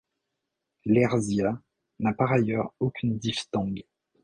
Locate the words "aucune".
2.79-3.19